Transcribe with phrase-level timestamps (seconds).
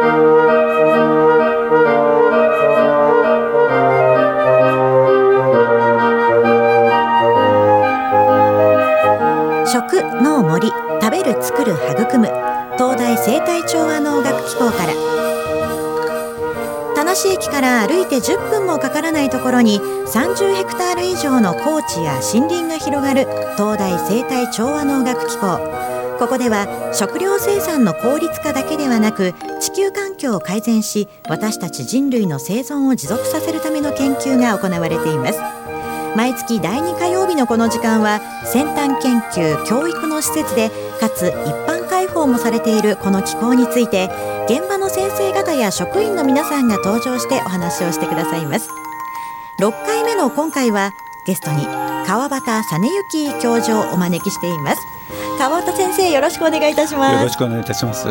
[0.00, 0.06] 食
[10.22, 12.28] 農森食べる作る育む。
[12.78, 14.94] 東大生態調和農学機構から。
[16.94, 23.26] 田無駅から歩いて10分もかからないところに30ヘクタール以上の高地や森林が広がる
[23.58, 25.89] 東大生態調和農学機構。
[26.20, 35.40] ここでは食料生産の効率化だけではなく地球環境を改善し私たち人類の生存を持続させるための研究が行われています。
[36.14, 40.68] 毎月第2火曜日のこの時間は先端研究教育の施設で
[41.00, 44.10] かつ一般開放もされているこの機構について
[44.46, 48.68] 現場の先生方や職員の皆さんが登場してお話をしてくださいます。
[49.58, 50.90] 6回目の今回は
[51.26, 51.64] ゲストに
[52.06, 52.42] 川端
[52.78, 54.89] 実之教授をお招きしています。
[55.40, 57.16] 川端先生よろしくお願いいたします。
[57.16, 58.08] よろしくお願いいたします。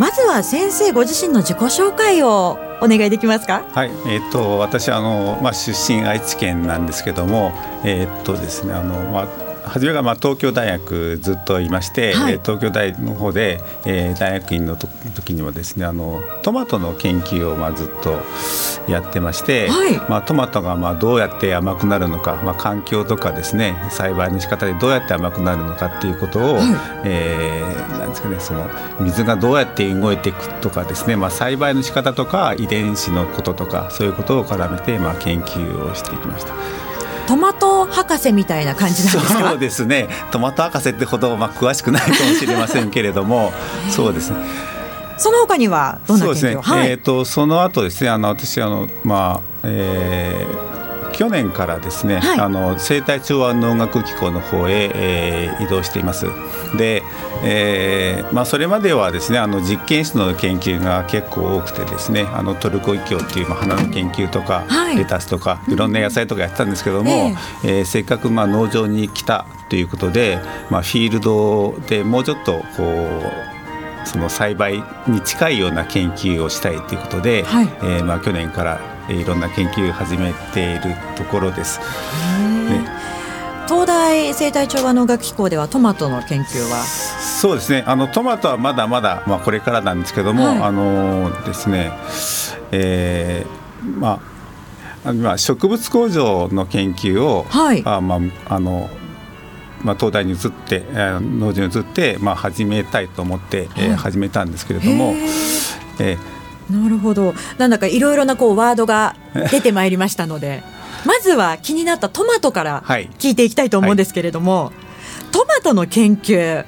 [0.00, 3.62] まずは先生ご自身の自己紹介をお願いできますか？
[3.72, 3.90] はい。
[4.08, 7.52] えー、っと私あのまあ出身愛知県なんですけども
[7.84, 9.28] えー、っとですねあのまあ
[9.64, 18.20] 初めがまあ東京大学ずっといまして、はい、東京大の方で、えー、大学院の時にもですねあのトマトの研究をまあずっと
[18.90, 26.64] やってまして、はい、まあ、トマトがまあどうやって甘くなるのか、まあ、環境とかですね栽培の仕方でどうやって甘くなるのかっていうことを、はい、
[27.04, 28.68] えー、なんですかねその
[29.00, 36.91] 水がどうやって動いていくとかですね、まあ、栽培の仕方とか遺伝子のこととかそういうことを絡めてまあ研究をしていきました。
[37.26, 39.48] トマト博士みたいな感じなんですか？
[39.50, 40.08] そうですね。
[40.30, 43.52] トマト博士ってほどまあ詳しくないかもしれませんけれども
[43.90, 44.36] そうですね。
[45.18, 50.72] その他にはどんな研究そうですね、はい、えーと、その後ですねあの私あのまあえー
[51.12, 56.24] 去年からですね、はい、あの生態調和農学機構の方へ、えー、移動しています。
[56.78, 57.02] で、
[57.44, 70.38] えーまあ、それまではですねあの実験室の研究が結構多くてですねあのトルコイキョウっていう、まあ、花の研究とか、はい、レタスとかいろんな野菜とかやってたんですけども、えー、えー、せっかくまあ農場に来たということで、
[70.70, 81.80] まあ、フィールドでもうちょっとこうその栽培に近いような研究をしたいということで、はい、えー、まあ、去年からいろんな研究を始めているところです。
[83.72, 86.84] 東大生態調和農学機構ではトマトの研究は？
[86.84, 87.82] そうですね。
[87.86, 91.90] あのトマトはまだまだ、まあ、これからなんですけども、はい、あのですね、
[92.70, 94.20] えー、ま
[95.06, 98.16] あ今植物工場の研究を、はい、あま
[98.46, 98.90] ああの
[99.82, 105.14] まあ、東大に移って、えー、農場に移って、まあ、始めたいと思って、えー、始めたんですけれども、
[105.98, 107.34] えー、なるほど。
[107.56, 109.16] なんだかいろいろなこうワードが
[109.50, 110.62] 出てまいりましたので
[111.04, 112.82] まずは気になったトマトから
[113.18, 116.64] 聞いていきたいと思うんですけれども、はいはい、トマトの研究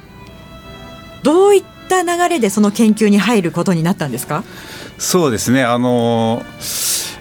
[1.22, 4.44] どういった流れでその研究に入ることになったんですか？
[4.98, 5.64] そうですね。
[5.64, 6.42] あの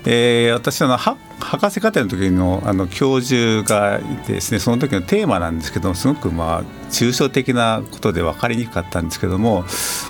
[0.05, 9.63] えー、私は博士課程の時のあの教授がいてですねその時のテーマなんですけどすごくまあ抽象的なことで分かりにくかったんですけども、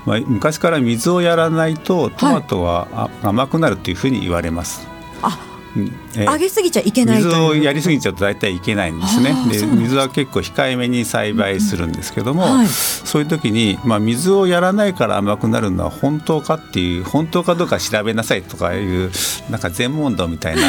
[0.05, 4.87] まあ、昔から水をやらないとトマトは甘くなるというふうに言われます。
[5.21, 9.34] はい上げすぎちゃいけない水をやりすぎちゃうと大体いけないんですね。
[9.50, 19.12] で水は結構控えめに栽培するんですけども、うんはい、そういう時に、まあ、水をやらないから甘くなるのは本当かっていう本当かどうか調べなさいとかいう
[19.50, 20.62] なんか全問答みたいな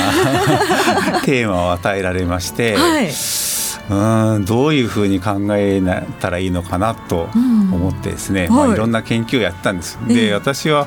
[1.24, 2.74] テーマを与えられまして。
[2.76, 3.10] はい。
[3.90, 5.82] うんどういうふうに考え
[6.18, 7.28] たらいいのかなと
[7.70, 8.66] 思ってですね、うんはい。
[8.68, 9.98] まあ、いろんな研究をやったんです。
[10.08, 10.86] で、私は、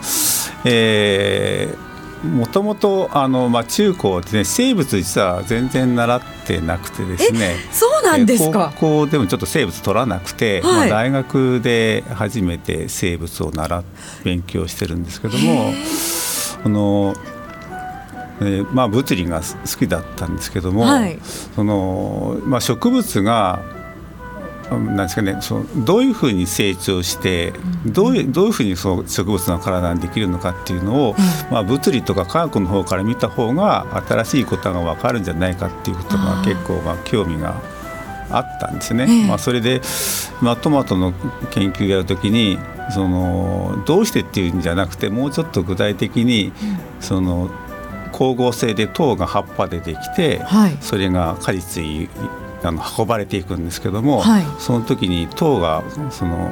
[0.66, 1.87] えー
[2.24, 7.56] もともとあの、まあ、中高で、ね、生物実は全然習ってなくてですね。
[7.72, 8.74] そうなんですか？
[8.76, 13.84] 高校でもちょっと生物取らなくて、はい、まあ、大学で初めて生物を習
[14.24, 15.74] 勉強してるんですけども
[16.66, 17.14] あの、
[18.42, 21.20] えー、まあ、物理が好きだったんですけども、はい、
[21.56, 23.62] そのまあ、植物が
[24.70, 27.54] なんですかね、そのどういうふうに成長して
[27.86, 31.16] どういうどういうふうにその植物の体にできるのかっていうのを、
[31.50, 37.62] まあ、物理とか科学の方から見た方が新しいことが分かるんじゃないかっていうことが結構まあ興味が
[38.30, 39.26] あったんですね。
[39.28, 39.82] まあ、それで、
[40.42, 41.14] まあ、トマトの
[41.52, 42.60] 研究やるときに
[42.94, 46.52] そのどうしてっていうんじゃなくてもうちょっと具体的に
[47.00, 47.50] その
[48.12, 52.10] 光合成で糖が葉っぱでできて、はい、それが果実に
[52.68, 56.52] あの運ばれていくんですけども、はい、その時に糖がその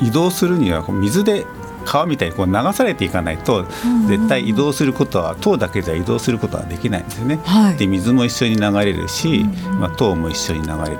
[0.00, 1.44] 移動するには水で
[1.84, 3.64] 川みたいにこう流されていかないと
[4.08, 7.40] 絶対移動することは糖だけでは移動することはできないんですよね。
[7.44, 9.44] はい、で水も一緒に流れるし、
[9.80, 10.98] まあ、糖も一緒に流れる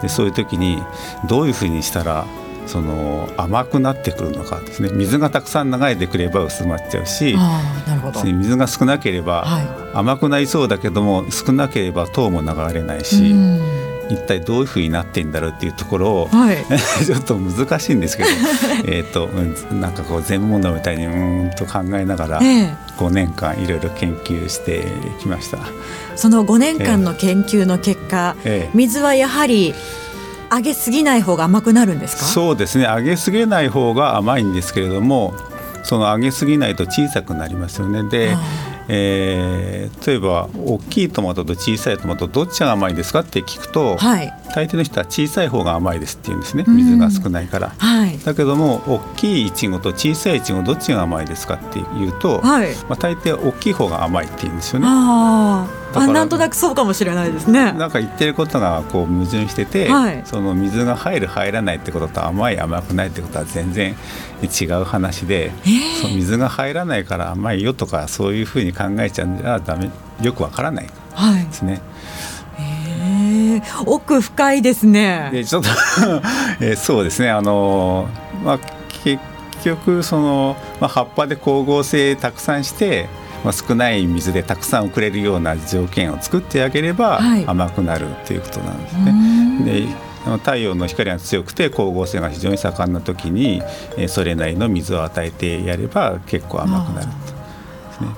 [0.00, 0.82] でそういう時に
[1.28, 2.24] どういうふうにしたら
[2.66, 4.90] その甘くなってくるのかですね。
[4.92, 7.36] 水がたくさん流れてくれば薄まっちゃうし
[8.24, 9.44] 水が少なければ
[9.94, 13.34] 甘くなりそうだけども少なければ糖も流れないし。
[14.10, 16.56] 一体どういうふうになってんだろうっていうところを、はい、
[17.04, 18.28] ちょっと難しいんですけど
[18.86, 19.28] えと
[19.72, 24.86] なんかこう全問題みたいにうんと考えながら5年間いろいろ研究して
[25.20, 25.58] きました。
[26.16, 29.74] その5年間の研究の結果、ええ、水はやはり
[30.50, 32.24] 揚げすぎない方が甘くなるんですか？
[32.24, 32.84] そうですね。
[32.84, 35.34] 揚げすぎない方が甘いんですけれども
[35.84, 38.02] その揚げすぎないと小さくなりますよね。
[38.08, 38.36] で、
[38.88, 46.64] えー、例えば大きいトマトと小さいトマトどっちが甘いですかって聞くと、はい、大抵の人は小さい方が甘いですって言うんですね。
[46.66, 55.77] 水が少ないから、はい、だけども大きいいちごと小さいいちごどっちが甘いですかって言うと、はい、まあ、大抵大きい方が甘いって言うんですよね。
[55.94, 57.72] ああなんとなくそうかもしれないですね。
[57.72, 63.94] なんか言ってることがこう矛盾してて、はい、その水が入る入らないってことと甘い甘くないってことは全然
[64.42, 69.90] 違う話で、えー、その水が入らないから甘いよとかそういうふうに考えちゃうんじゃダメ
[70.22, 71.72] よくわからないですね。
[71.72, 71.82] はい
[72.60, 75.30] えー、奥深いですね。
[75.32, 75.68] でちょっと
[76.60, 78.08] えー、そうですねあの
[78.44, 78.58] まあ
[79.04, 79.22] 結
[79.64, 83.08] 局その、まあ、葉っぱで光合成たくさんして
[83.44, 89.86] まあ、少ない水でたくさん送れるような条件を作ってあげれば甘くなるということなんですね。
[89.86, 90.08] で
[90.38, 93.62] 太陽の光が強くて光合成が非常に盛んな時に
[94.08, 98.12] それなりの水を与えてやれば結構甘くなると、ね、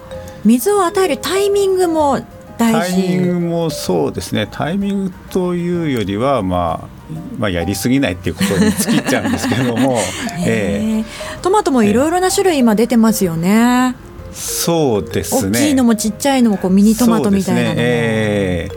[0.44, 2.20] 水を与えるタイミングも
[2.58, 2.81] 大事。
[2.81, 4.46] タイミングもそうですね。
[4.50, 6.88] タイミングというよりは、まあ、
[7.38, 9.99] まあやりすぎないっていうことに尽きちゃうんですけども、
[10.44, 13.94] えー、トマトもいろいろな種類今出てますよね。
[14.32, 15.59] そうですね。
[15.59, 17.82] 大きいのもちっちゃいのもこうミニトマトみたいなのも、ね。
[17.82, 18.69] え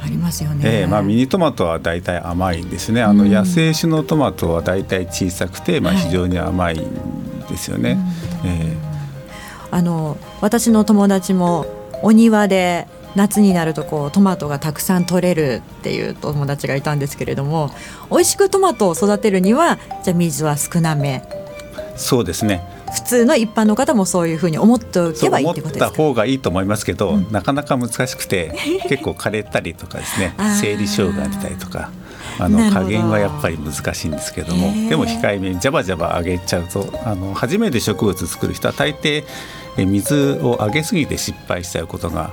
[0.00, 3.02] ー、ありますよね、えーまあ、ミニトマトは大体甘いんですね。
[3.02, 7.94] あの野生種のトマトは大体小さくて、まあ、非常に甘いんですよね。
[7.94, 8.00] はい、
[8.46, 11.66] えー、あの私の友達も
[12.02, 17.70] お庭で夏になるとこうトマトがたくさん取れるっていう友達がいたんですけれども
[18.10, 21.22] 美味しくトマトを育てるにはじゃあ水は少なめ。
[21.96, 25.86] そうですね普通の一般の方もそういうふうに思っておけばいいってことですか？
[25.86, 28.54] 思った方がいいと思いますけど、うん、なかなか難しくて
[28.88, 31.90] 結構枯れたりとかですね生理障害が出たりとか。
[32.40, 39.24] あの加減はやっぱり難しいんですけどもでも控えめにジャバジャバ上げちゃうとあの初めて植物作る人は大抵
[39.76, 42.32] 水をあげすぎて失敗しちゃうことが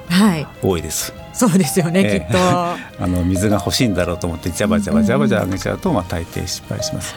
[0.62, 1.12] 多いです。
[1.12, 2.38] はい、そうですよね、えー、きっと。
[3.04, 7.16] あの水が欲しいんだろうと思ってジャバジャバジャバジャバ上げちゃうと、まあ、大抵失敗します。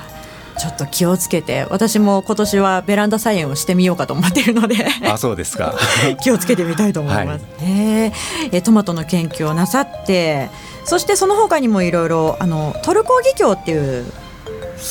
[0.59, 4.87] ちょっと気をつけて私も今年はベランダ菜園をしてみようかと思っているので。
[5.09, 5.75] あそうですか。
[6.21, 10.51] 気をつけてみたいと思います、はい、えトマトの研究をなさって
[10.85, 14.05] そしてその他にもいろいろあのトルコギキョウっていう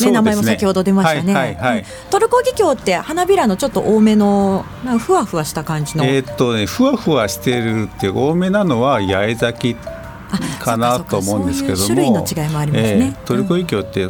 [0.02, 4.66] ね、名前も先ほど出ましたね、はいはいはい、トルコギキョウって花びらのちょっと多めの
[5.00, 6.04] ふわふわした感じの。
[6.04, 9.97] えー、っとねふわふわしてるって多めなのは八重咲き
[10.60, 11.86] かなと思うんですけども。
[11.86, 14.08] 種類の違いもありますね、えー、トルコギキョウって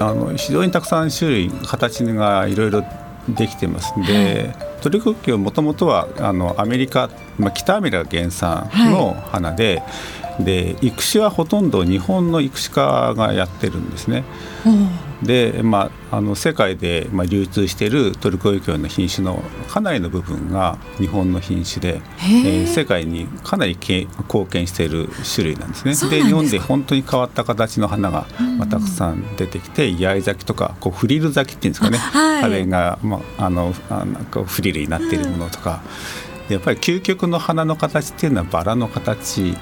[0.00, 2.84] あの非常にたくさん種類形がいろいろ
[3.28, 3.98] できてます。
[3.98, 9.82] んで、はい、トルコギキョウもともとはあのアメリカ、まあ、北アメリカ原産の花で、
[10.22, 14.24] はい、で育種はほとんど日本の育種家がやってるんですね。
[15.24, 26.10] で、まあ、あの世界で、まあ、流通しているトルコギキョウの品種のかなりの部分が日本の品種で、えー、世界にかなり貢献している種類なんですね。
[26.10, 28.26] で日本で本当に変わった形の花が、
[28.58, 35.82] まあ、たくさん出てきて八重咲きとかこうフリル咲きっていうんですかね、はい、あれが、まあ、あのあなんかフリルになっているものとか、
[36.48, 39.56] やっぱり究極の花の形っていうのはバラの形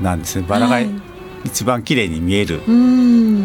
[0.00, 0.46] なんですね。
[0.48, 1.11] バラが、はい
[1.44, 2.62] 一番綺麗に見える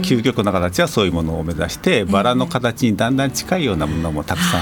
[0.01, 4.61] 究極の形はそういうものを目指してバラの形にだんだん近いようなものもたくさん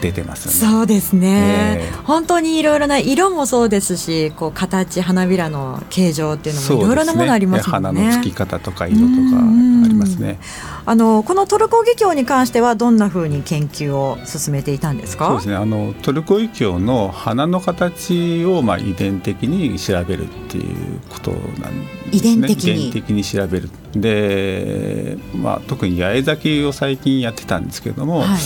[0.00, 0.70] 出てますね。
[0.70, 7.92] そうですね、えー、本当にいろいろな色もそうですしこう形花びらの形状っていうのもいろいろなものありますもんね。
[7.92, 10.38] ね花の付き方とか色とかありますね。
[10.86, 15.28] あのこのトルコギキョウに関してはどんなふうに研究を進めていたんですか？
[15.28, 15.56] そうですね。
[15.56, 22.30] あのトルコギキョウの花の形をまあ遺伝的に調べるっていうことなんですね。
[22.38, 22.88] 遺伝的に。
[22.88, 23.70] 遺伝的に調べる。
[23.94, 28.38] で、まあ、特に八重咲きを最近やってたんですけれども、はい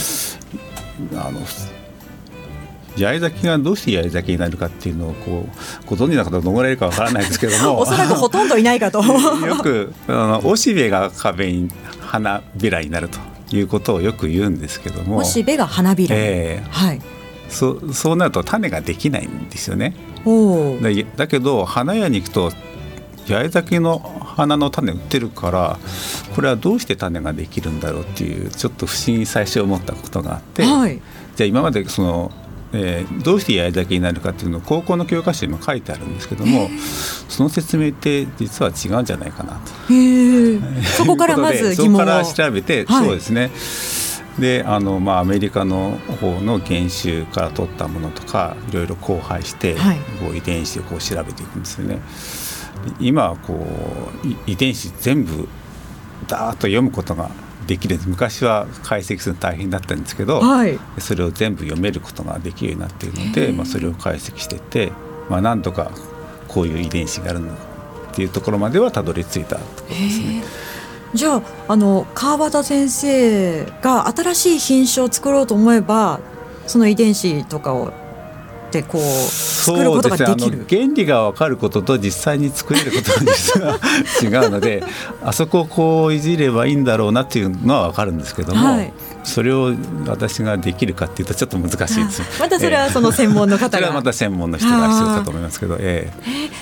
[1.15, 1.41] あの
[2.97, 7.81] 八重咲きがどうして八重咲きになるかっていうのをこうご存知の方どのぐらいいるかわからないですけども。
[7.81, 9.03] おそらくほとんどいないかと。
[9.47, 11.69] よくあのおしべが壁に
[12.01, 13.19] 花びらになると
[13.57, 15.19] いうことをよく言うんですけども。
[15.19, 17.01] おしべが花びら、えー、はい。
[17.49, 19.95] そそうなると種ができないんですよね。
[20.25, 22.53] だだけど花屋に行くと
[23.29, 25.79] 八重咲きの花の種売ってるから
[26.35, 31.01] これはどうして種ができるんだろうっていうちょっと不思議に最初思ったことがあって、はい、
[31.37, 32.33] じゃあ今までその
[32.75, 36.71] えー、どうして八重咲きになるかっていうのを高校の教科書にも書いてあるんですけども
[37.29, 39.71] その説明って実は違うんじゃないかなと。
[40.97, 41.99] そこからまず 疑問を。
[41.99, 43.51] そこから調べて、はい、そうですね。
[44.39, 51.99] であの、まあ、アメリカの方の原種から取ったものとかいろいろ交配して、はい、こう遺伝子をこう調べていくんですよね。
[53.01, 53.55] 今こ
[54.25, 55.49] う遺伝子全部
[56.29, 57.31] ダーッと読むことが
[57.67, 64.93] できる昔は解析するの大変だったんですけど、はい、それを全部読めることができるようになっているので、まあ、それを解析してて、
[65.29, 65.93] まあ、なんとか
[66.49, 67.73] こういう遺伝子があるのか
[68.13, 70.43] っていうところまではたどり着いたところですね。
[71.15, 76.21] じゃああの川端先生が新しい品種を作ろうと思えば
[76.67, 77.93] その遺伝子とかを
[78.69, 79.03] ってこう
[79.63, 84.83] 作ることができる、ね、原理が分かることと実際に作れることは実は違うので
[85.23, 88.93] あそこをこういじればいいんだろうなっていうのは分かるんですけども、はい、
[89.25, 89.75] それを
[90.07, 92.23] 私ができるかっていうとちょっと難しいです。
[92.41, 96.11] またそれはその専門の方が、 また専門の人が必要かと思いますけど、え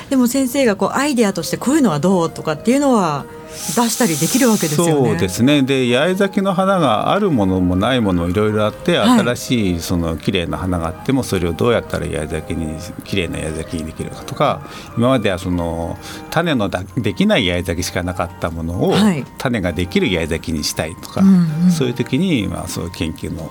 [0.06, 4.92] ー、でも先生がこうアイデアとしてこういうのはどうとかっていうのは出したりできるわけですよね。
[4.92, 5.62] そうですね。
[5.62, 14.62] で八重咲きの花があるものもないものもいろいろあって、はい、新しいその綺麗な花があってもそれをどうやったら八重咲きに綺麗な八重咲きにできるかとか
[14.96, 15.98] 今まではその
[16.30, 23.50] 種のできない八重咲きしかなかったものを、はい、種ができる八重咲きにしたいとか、うんうん、そういう時に、まあ、そういう研究の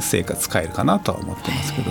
[0.00, 1.90] 成果使えるかなとは思ってますけど。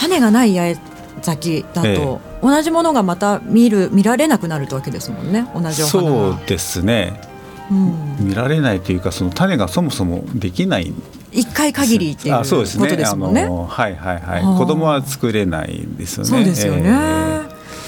[0.00, 7.20] 種がない八重先だと、ええ、同じものがまた見る見られなくなるわけですもんね同じお花そうですね、
[7.70, 10.92] うん、見られないというかその種がそもそもできない
[11.32, 12.78] 一回限りっていうことです
[13.16, 13.42] もんね。
[13.42, 14.42] あねはいはいはい。
[14.58, 16.28] 子供は作れないんですよね。
[16.28, 16.82] そうですよね。
[16.86, 16.92] え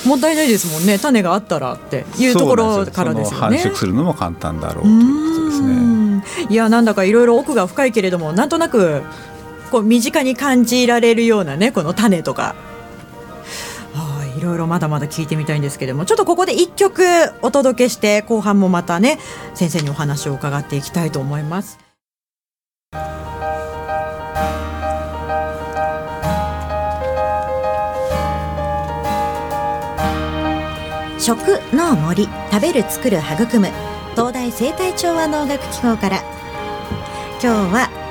[0.05, 0.99] ー、もったいないですもんね。
[0.99, 3.59] 種があったらっていうところからですよね。
[3.59, 6.23] 繁殖するのも簡単だろうということですね。
[6.51, 9.03] いやなんだかいろいろ奥が深いけれども、なんとなく
[9.73, 12.55] こう身近に感じられるようなねこの種とか
[14.43, 17.05] いろいろまだまだ聞いてみたいんですけどもちょっとここで1曲
[17.43, 19.21] お届けして後半もまたね
[19.55, 21.79] 先生にお話を伺っていきたいと思います。
[31.21, 33.69] 食の森食べる作る育む
[34.17, 36.21] 東大生態調和能楽機構から
[37.41, 38.02] 今日は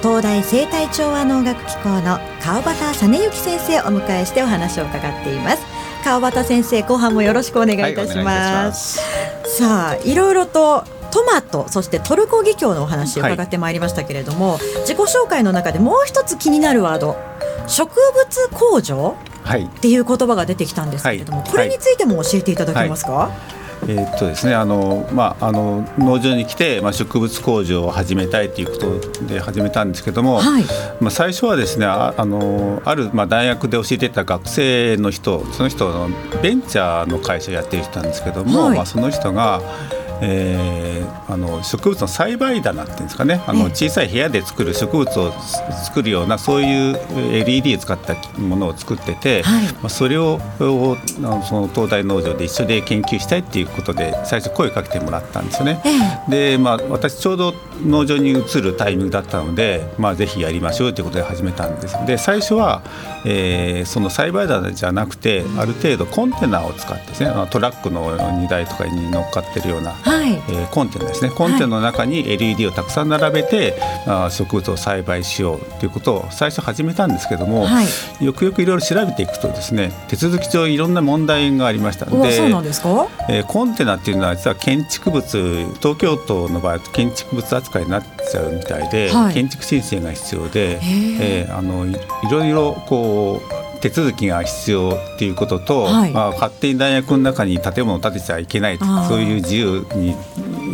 [0.00, 5.62] 東大生態調和能楽機構の川端実之先生をお迎えしてお話を伺っています。
[6.04, 17.16] 川端先生後半もよろしくお願いいたします、はい、さあいろいろとトマトそしてトルコギキョウのお話を伺ってまいりましたけれども、はい、自己紹介の中でもう一つ気になるワード
[17.66, 23.30] 植物工場、はい、っていう言葉が出てきたんですけれども、これについても教えていただけますか、
[23.82, 30.64] えー、っとですねあのまああの農場に来てまあ植物工場を始めたいということで始めたんですけども、はい、
[31.00, 36.08] まあ最初はですねああのあるまあ大学で教えてた学生の人その人の
[36.42, 39.62] ベンチャーの会社をやってる人なんですけども、はい、まあその人が
[40.20, 45.32] えー、あの植物の栽培棚っていうんですかねあの小さい部屋で作る植物を
[45.84, 46.98] 作るようなそういう
[47.34, 55.82] LED を使ったものを作ってて、はい、まあ、それをその東大農場で一緒で研究したいっていうことで最初声をかけてもらったんですよね。
[56.28, 61.96] で、まあ、私ちょうど農場に移るタイミングだったので、まあ、ぜひやりましょうということで始めたんです。
[62.06, 62.82] で最初は、
[63.24, 71.30] えー、その栽培棚じゃなくてある程度コンテナを使ってですねトラックの荷台とかに乗っかってるようなはい、えー、コンテナですね。
[71.30, 91.94] コンテナの中に LED をたくさん並べて、はい、植物を栽培しようということを最初始めたんですけども、はい、よくよくいろいろ調べていくとですね手続き上いろんな問題がありましたのでそうなんですか、えー、コンテナっていうのは実は建築物東京都の場合建築物扱いになっちゃうみたいで、はい、建築申請が必要で、えー、あのい
[92.30, 100.16] ろいろこう手続きが必要っていうことと、はい、まあ、勝手に大学の中に建物を建てちゃいけないそういう自由に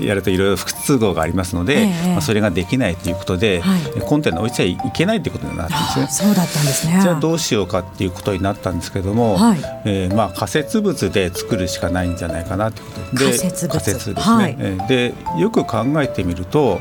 [0.06, 6.28] やるといろいろ不都合がありますので、えー、まあ、それができないということで、はい、コンテナ置いちゃいけないということになったんですね。
[6.28, 7.00] そうだったんですね。
[7.02, 14.14] じゃあどうしようかっていうことになったんですけども、はい、えー、まあ、仮設物で作るしかないんじゃないかなということで仮設ですね。
[14.14, 14.56] はい、
[14.88, 16.80] でよく考えてみると,、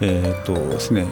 [0.00, 1.06] えーとですね、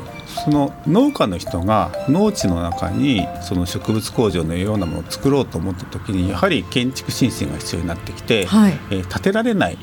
[0.45, 9.79] その農家の人が農地の中にその植物工場のようなものを作ろうと思った時にやはり建築申請が必要になってきて、はい、えー、建てられないっ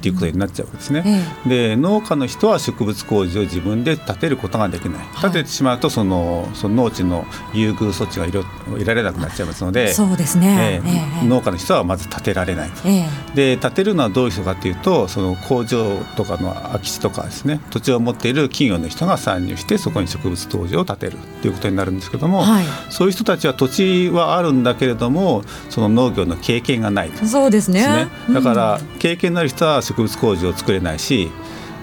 [0.00, 1.24] ていうことになっちゃうんですね。
[1.44, 5.06] うん、で農家の人は植物工場を自分で建てることができない。
[5.20, 12.88] 建ててしまうとそのその農地の優遇措置が得られなくなっちゃいますのでそうですね、えー、農家の人はまず建てられないと。
[13.34, 31.30] で建てるのはどういう人かというとその工場とかの空き地とかですね土地を持っている企業の人が参入してそこに植物工場を建てるということになるんですけども、はい、そういう人たちは土地はあるんだけれどもその農業の経験がないそうですね、ね、だから経験のある人は植物工場を作れないし、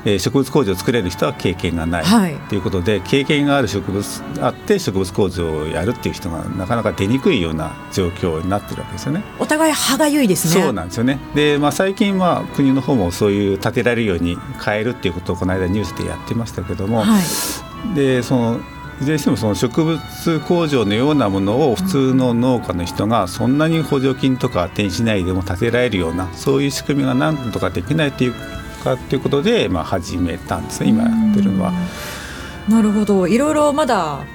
[0.05, 9.23] えー、植物工場を作れる人は経験がない、はい、ということで経験がある植物あって植物工場をやるっていう人がなかなか出にくいような状況になってるわけですよね。
[9.39, 10.61] お互い歯がゆいですね。
[10.63, 11.19] そうなんですよね。
[11.33, 17.23] で、まあ最近は国の方もそういう建てられるように変えるっていうことをこの間ニュースでやってましたけども、はい、
[17.93, 18.59] でその
[19.01, 28.33] いずれにしてもその植物工場のようなものを普通の農家の人がそんなに補助金とか手にしないでも建てられるようなそういう仕組みが何とかできないという
[28.83, 31.73] かということで、まあ、始めたんですね今やってるのは。
[32.69, 34.25] なるほどいろいろまだ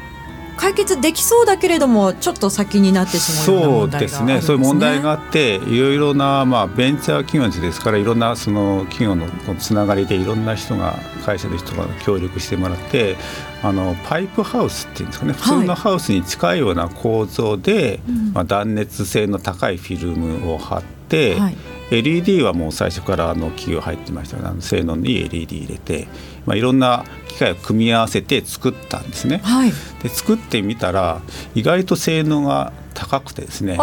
[0.61, 9.27] 解決できそうだけれどもちょっと先になってしまうそうですね、そういう問題があっていろいろな、まあ、ベンチャー企業ですからいろんなその企業の
[9.57, 13.17] つながりでいろんな人が会社の人が協力してもらって
[13.63, 15.33] あのパイプハウスっていうんですかね。
[15.33, 18.01] 普通のハウスに近いような構造で、はい、
[18.35, 21.57] まあ、断熱性の高いフィルムを貼って、はい
[21.91, 26.09] LED はもう最初からあの企業入ってましたあの性能のいい LED 入れて、
[26.47, 29.41] まあ、いろんな機械を組み合わせて作ったんですね。
[29.43, 31.21] はい、で作ってみたら
[31.55, 33.79] 意外と性能が高くてですね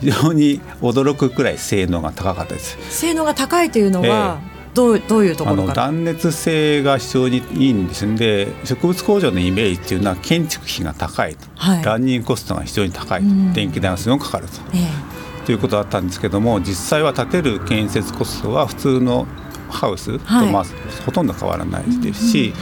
[0.00, 2.76] 非常に驚くくらい性能が高かったです。
[2.90, 15.13] 性能が高いというのは、えーどうどういうところあの断熱性が非常にいいんですんで植物工場のイメージっていうのは建築費が高いと、はい、ランニングコストが非常に高いと、電気代がすごくかかると、え
[15.44, 19.26] ということだったんですけども実際は建てる建設コストは普通の
[19.68, 20.64] ハウスとまあ、
[21.04, 22.54] ほとんど変わらないですし、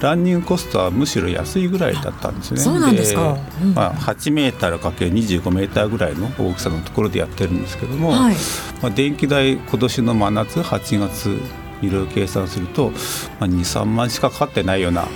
[0.00, 2.60] ランニングコストはむしろ安いぐらいだったんですね。
[2.60, 3.38] そうなんですか。
[3.74, 8.34] まあ8メーターかける25メーターぐらいの大きさのところでやってるんですけども、はい、
[8.82, 11.38] まあ電気代今年の真夏8月
[11.82, 12.90] いろいろ計算すると、
[13.40, 15.06] まあ、23万しかかかってないような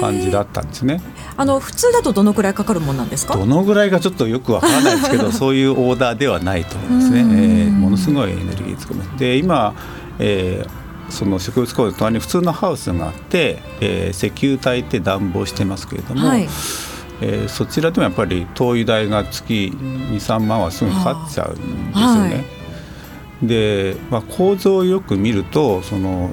[0.00, 1.00] 感じだったんですね。
[1.36, 3.36] あの普通だとどのくらいかかるもんなんですか？
[3.36, 9.74] どのぐらいかちょっとよくわからないですけど そういうオーダーではないと思いますね、えー、ものすごいエネルギー使いますで今、
[10.18, 16.42] えー、その植物工場の隣に普通のハウスがあって、えー、石油炊いて暖房してますけれども、はい、
[17.22, 22.61] えー、そちらでもやっぱり灯油代が月23万はすぐかかっちゃうんですよね。
[23.42, 26.30] はいで、まあ、構造をよく見るとその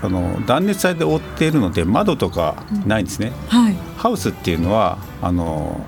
[0.00, 5.84] あの断熱材で覆っているので窓とかないんですね、うんはい、ハウスっていうのはあの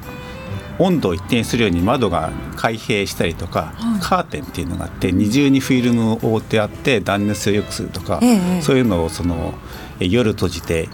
[0.78, 9.54] 温度を一定するように窓が開閉したりとか、はい、カーテンっていうのがあって二重にフィルムを覆ってあって断熱性を良くするとか、ええ、そういうのをその
[10.00, 10.88] 夜閉じて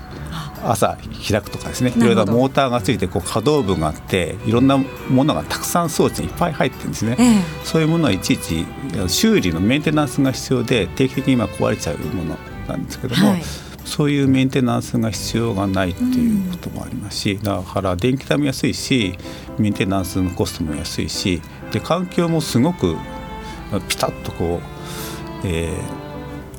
[0.71, 0.99] 朝
[1.29, 8.67] 開くとかですねいろいろなモーターがついてこう可動部があっていろんなものがたくさん装置にいっぱい入ってるんですね、ええ、そういうものはいちいち
[9.09, 12.37] 修理のメンテナンスが必要で定期的に今壊れちゃうもの
[12.69, 13.43] なんですけども、はい、
[13.85, 19.17] そういうメンテナンスが必要がないっていうこともありますし、だから電気代も安いし
[19.59, 22.97] メンテナンスのコストも安いしで環境もすごく
[23.89, 26.06] ピタッとこう、えー、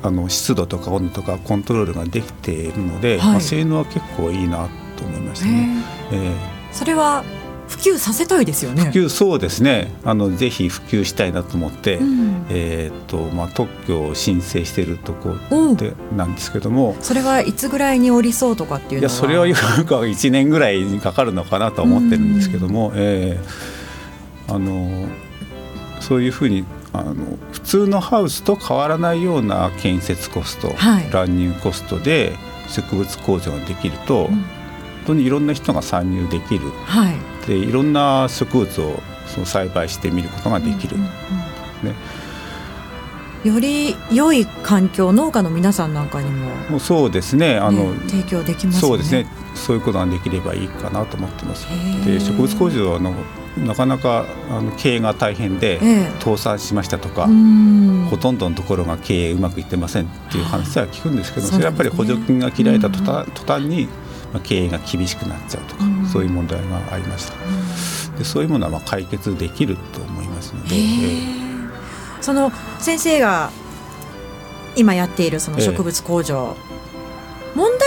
[0.02, 5.84] あの湿度とか温度とかコントロールができているので、はい、まあ、性能は結構いいなと思いましたね。
[6.12, 6.34] えー、
[6.72, 7.24] それは
[7.68, 8.84] 普及させたいですよね。
[8.84, 9.92] 普及そうですね。
[10.04, 19.54] あのぜひ普及したいなと思って、うん、えっ、とまあ特許を申請しているところでなんですけども、それはいつぐらいに降りそうとかっていうのは、いやそれはよ
[19.86, 25.06] く一年ぐらいにかかるのかなと思ってるんですけども、うん、えー、あの
[26.00, 27.14] そういうふうにあの
[27.52, 32.32] 普通のハウスと変わらないような建設コスト、はい、乱入コストで
[32.68, 34.44] 植物工場ができると、うん、本
[35.06, 41.94] 当にいろんな人が参入できる、はい、でいろんな植物をその栽培してみることができる、うんうんうん、ね、
[43.44, 47.56] より良い環境農家の皆さんなんかにももそうですね。
[47.56, 49.26] あの、ね、提供できます、ね、そうですね。
[49.54, 51.66] そういうことができればいいかなと思ってます。
[52.04, 53.14] で植物工場の
[53.66, 55.80] なかなかあの経営が大変で、
[56.20, 57.28] 倒産しましたとか、
[58.10, 63.86] ほとんどのところが経営うまくいってませんっていう話は聞くんですけど、それやっぱり補助金が切られた途端,、途端に、
[64.32, 67.34] まあ、経営が厳しくなっちゃうとか、そういう問題がありました。
[68.18, 71.38] でそういうものはまあ解決できると思いますので。
[72.20, 73.50] その先生が
[74.76, 76.77] 今やっているその植物工場、問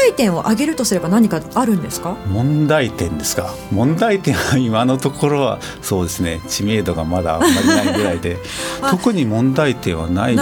[0.02, 2.16] 題題点を挙げるとすれば何かあるんですか？
[2.28, 3.54] 問題点ですか？
[3.72, 6.42] 問題点は今のところはそうですね。
[6.48, 8.38] 知名度がまだあんまりないぐらいで。
[8.90, 10.36] 特に問題点はない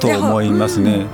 [0.00, 1.06] と思いますね。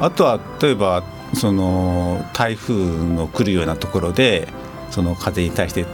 [0.00, 1.02] あとは例えば
[1.34, 4.48] その台風の来るようなところで
[4.90, 5.86] その風に対して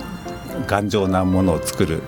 [0.67, 2.03] 頑丈なものを作る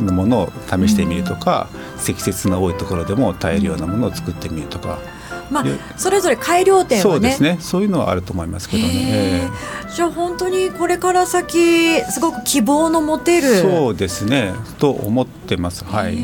[0.00, 4.98] ものを試してみるとか、はい、積雪の多いところでも耐えるようなものを作ってみるとか。
[5.50, 5.64] まあ、
[5.96, 7.56] それぞれ改良点、ね、そうですね。
[7.60, 9.48] そういうのはあると思いますけどね、
[9.94, 14.52] じゃあ本当にこれから先すごく希望の持てるそうですね。
[14.78, 15.84] と思ってます。
[15.84, 16.18] はい。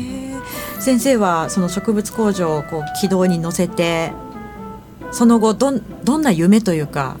[0.79, 4.11] 先生はその植物工場をこう軌道に乗せて
[5.11, 7.17] その後どどんな夢というか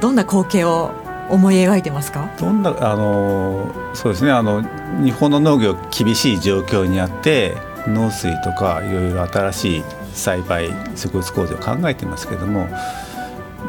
[0.00, 0.92] どんな光景を
[1.28, 2.30] 思い描いてますか？
[2.38, 4.30] どんなあのそうですね。
[4.30, 4.62] あの
[5.02, 7.56] 日本の農業厳しい状況にあって
[7.88, 9.84] 農水とかいろいろ新しい
[10.16, 12.68] 栽培植物工場を考えてますけども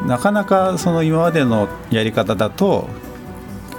[0.06, 2.88] なかなかその今までのやり方だと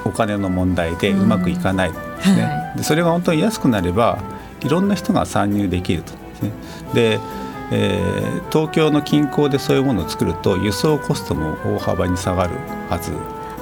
[0.06, 4.20] お金の問題でうまくいかないですね、はい、でそれが本当に安くなれば
[4.62, 6.14] いろんな人が参入できると。
[6.14, 6.52] ですね
[6.94, 7.20] で
[7.72, 12.56] えー、東京の近郊でそういうものを作ると輸送コストも大幅に下がる
[12.90, 13.12] はず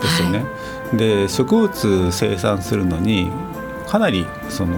[0.02, 0.40] ですよね。
[0.40, 0.46] は
[0.94, 3.30] い、で植物生産するのに
[3.86, 4.78] かなりその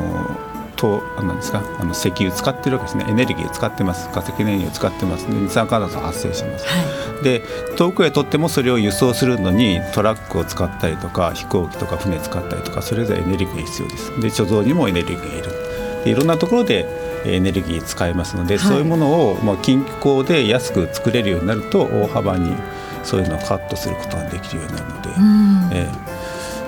[0.80, 3.06] となんですかあの石油使ってるわけですね。
[3.10, 4.10] エネルギーを使ってます。
[4.10, 5.26] 化石燃料を使ってます。
[5.26, 7.44] 二酸化炭素発生します、はい、で
[7.76, 14.22] 遠くへとってもそれを輸送するのにトラックを使ったりとか飛行機とか船使ったりとかそれぞれエネルギーが必要です。
[14.22, 16.04] で貯蔵にもエネルギーがいる。
[16.06, 16.88] でいろんなところで
[17.26, 22.56] エネルギー使えますので、はい、そういうものをまあ近郊で安く作れるようになると大幅に
[23.04, 25.10] そういうのをカットすることができるようになるので、
[25.82, 25.92] え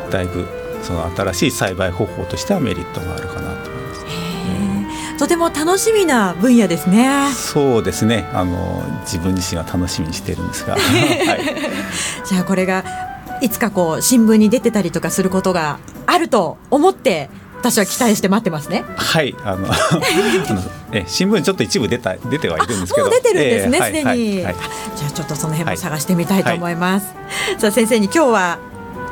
[0.07, 0.45] ー、だいぶ
[0.83, 3.70] その新しい栽培方法としてはメリットがあるかなと
[5.31, 7.31] ても楽しみな分野ですね。
[7.33, 8.29] そうですね。
[8.33, 12.83] あの自分自身は楽しみにしているんですが、 はい、じゃあこれが
[13.39, 18.83] いつかこう新聞に出てたりとかすることがあると思って私は期待して待ってますね。
[18.97, 19.33] はい。
[19.45, 19.69] あの
[20.91, 23.77] え新聞ちょっと一部出た出てはいるんですけど、もう出てるんですね。
[23.77, 24.55] すで、えー、に、はいはい、
[24.97, 27.05] じゃあちょっとその辺も探してみたいと思います。
[27.05, 28.57] はい、さあ先生に今日は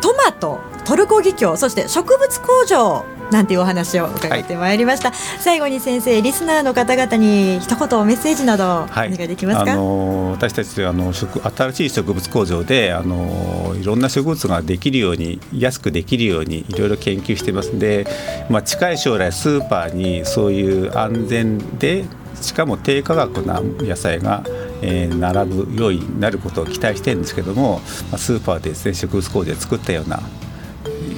[0.01, 18.07] トマトトルコギキョウそして植物工場なんていうお話を伺ってまいりました、はい、最後に先生リスナーの方々に一言メッセージなどお願いできますか、はい、あの私たちあの植新しい植物工場であのいろんな植物ができるように安くできるようにいろいろ研究してますんで、
[18.49, 22.05] まあ、近い将来スーパーにそういう安全で
[22.41, 24.43] しかも低価格な野菜が
[24.81, 30.21] えー、並ぶようになることを期待してるんですけども、まあ、スーパーでですね植物工場で作ったような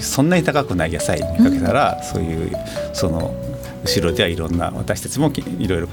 [0.01, 2.51] そんなに高くない野菜見かけたら、うん、そういう
[2.93, 3.33] その
[3.83, 5.87] 後ろではいろんな私たちもいろいろ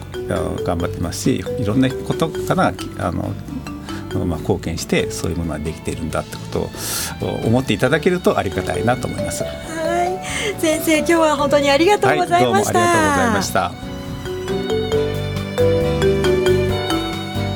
[0.64, 3.32] 頑張ってますしいろんなことからあの
[4.24, 6.70] まあ、貢献してそういうものができているんだってこ
[7.20, 9.44] とを思っていただけるとありがたいなと思います。
[9.44, 12.78] はい、先生今日は本当にありがとうございました。
[12.78, 13.72] はい、ありがとうございました。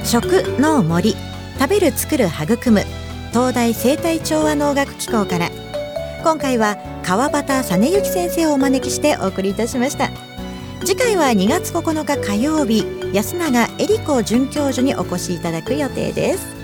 [0.04, 1.16] 食農森
[1.58, 2.82] 食べる作る育む
[3.30, 5.48] 東大生態調和能学機構から
[6.22, 10.08] 今回は川端実之先生をお招きしてお送りいたしました。
[10.84, 16.61] 次回は2月9日火曜日安永恵里子准教授にお越しいただく予定です。